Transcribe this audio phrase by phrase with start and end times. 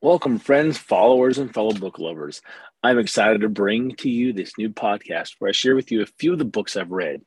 [0.00, 2.40] Welcome, friends, followers, and fellow book lovers.
[2.84, 6.06] I'm excited to bring to you this new podcast where I share with you a
[6.06, 7.22] few of the books I've read.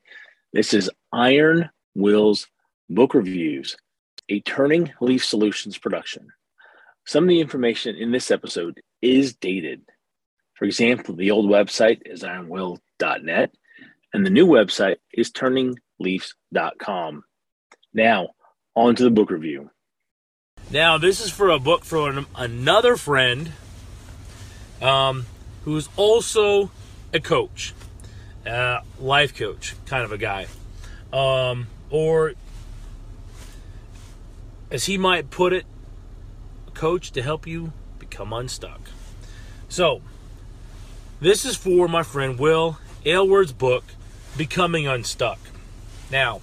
[0.53, 2.47] This is Iron Wills
[2.89, 3.75] Book Reviews,
[4.29, 6.29] a Turning Leaf Solutions production.
[7.05, 9.81] Some of the information in this episode is dated.
[10.53, 13.51] For example, the old website is ironwill.net,
[14.13, 17.23] and the new website is turningleafs.com.
[17.93, 18.29] Now,
[18.77, 19.71] on to the book review.
[20.71, 23.51] Now, this is for a book from another friend
[24.81, 25.25] um,
[25.65, 26.71] who's also
[27.13, 27.73] a coach,
[28.47, 30.47] uh, life coach, kind of a guy.
[31.11, 32.35] Um, or,
[34.71, 35.65] as he might put it,
[36.73, 38.79] coach to help you become unstuck.
[39.67, 40.01] So,
[41.19, 43.83] this is for my friend Will Aylward's book,
[44.37, 45.39] Becoming Unstuck.
[46.09, 46.39] Now,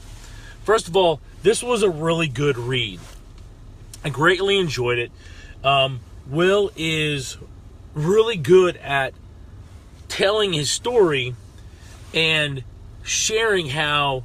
[0.64, 3.00] first of all, this was a really good read.
[4.04, 5.12] I greatly enjoyed it.
[5.64, 7.36] Um, Will is
[7.94, 9.14] really good at
[10.08, 11.34] telling his story
[12.14, 12.62] and
[13.02, 14.24] sharing how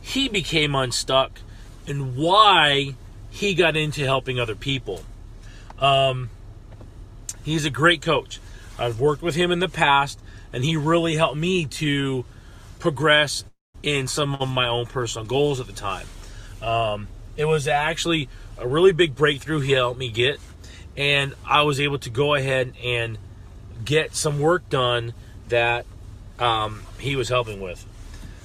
[0.00, 1.40] he became unstuck
[1.86, 2.94] and why
[3.30, 5.02] he got into helping other people.
[5.78, 6.30] Um,
[7.44, 8.40] he's a great coach.
[8.78, 10.20] I've worked with him in the past,
[10.52, 12.24] and he really helped me to
[12.78, 13.44] progress
[13.82, 16.06] in some of my own personal goals at the time.
[16.62, 17.08] Um,
[17.38, 20.40] it was actually a really big breakthrough he helped me get,
[20.96, 23.16] and I was able to go ahead and
[23.84, 25.14] get some work done
[25.48, 25.86] that
[26.38, 27.86] um, he was helping with.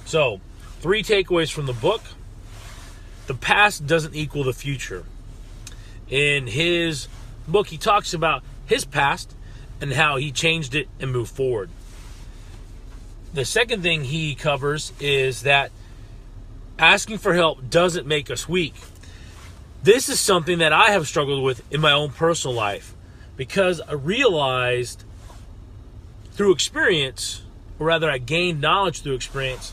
[0.06, 0.40] So,
[0.80, 2.02] three takeaways from the book
[3.26, 5.04] the past doesn't equal the future.
[6.08, 7.08] In his
[7.48, 9.34] book, he talks about his past
[9.80, 11.70] and how he changed it and moved forward.
[13.32, 15.72] The second thing he covers is that
[16.78, 18.74] asking for help doesn't make us weak.
[19.82, 22.94] This is something that I have struggled with in my own personal life
[23.36, 25.04] because I realized
[26.32, 27.42] through experience,
[27.78, 29.72] or rather, I gained knowledge through experience,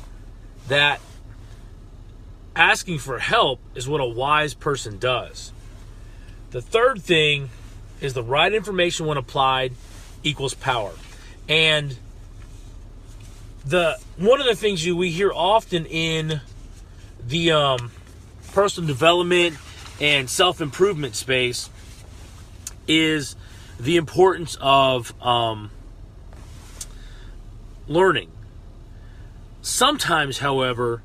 [0.67, 0.99] that
[2.55, 5.51] asking for help is what a wise person does.
[6.51, 7.49] The third thing
[7.99, 9.73] is the right information when applied
[10.23, 10.91] equals power.
[11.47, 11.97] And
[13.65, 16.41] the one of the things you we hear often in
[17.27, 17.91] the um,
[18.53, 19.57] personal development
[19.99, 21.69] and self improvement space
[22.87, 23.35] is
[23.79, 25.71] the importance of um,
[27.87, 28.31] learning.
[29.61, 31.03] Sometimes, however,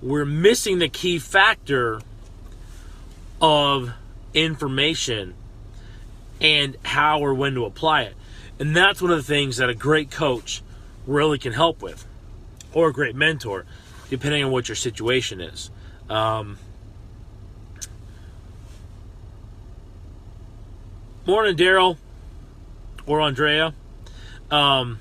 [0.00, 2.00] we're missing the key factor
[3.40, 3.92] of
[4.34, 5.34] information
[6.40, 8.14] and how or when to apply it.
[8.58, 10.62] And that's one of the things that a great coach
[11.06, 12.06] really can help with,
[12.72, 13.64] or a great mentor,
[14.12, 15.70] depending on what your situation is.
[16.10, 16.58] Um,
[21.26, 21.96] morning, Daryl
[23.06, 23.72] or Andrea.
[24.50, 25.00] Um,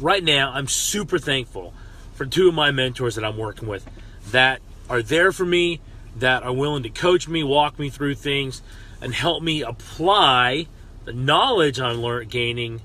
[0.00, 1.74] right now, I'm super thankful
[2.14, 3.86] for two of my mentors that I'm working with
[4.30, 5.82] that are there for me,
[6.16, 8.62] that are willing to coach me, walk me through things,
[9.02, 10.66] and help me apply
[11.04, 12.80] the knowledge I'm learning, gaining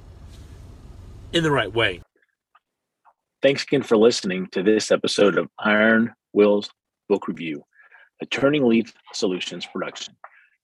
[1.31, 2.01] in the right way.
[3.41, 6.69] Thanks again for listening to this episode of Iron Wills
[7.09, 7.63] Book Review,
[8.21, 10.15] a Turning Leaf Solutions production.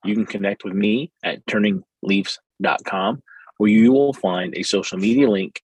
[0.06, 3.24] You can connect with me at turningleafs.com,
[3.58, 5.60] where you will find a social media link,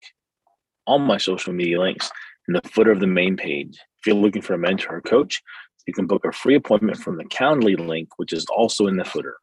[0.87, 2.09] all my social media links,
[2.47, 3.77] in the footer of the main page.
[3.99, 5.39] If you're looking for a mentor or coach,
[5.85, 9.05] you can book a free appointment from the Calendly link, which is also in the
[9.05, 9.35] footer.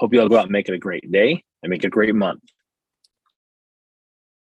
[0.00, 2.16] Hope you all go out and make it a great day and make a great
[2.16, 2.42] month.